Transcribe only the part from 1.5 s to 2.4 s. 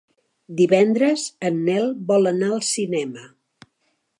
Nel vol